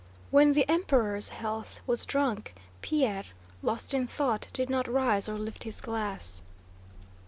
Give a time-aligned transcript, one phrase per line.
[0.31, 3.25] When the Emperor's health was drunk, Pierre,
[3.61, 6.41] lost in thought, did not rise or lift his glass.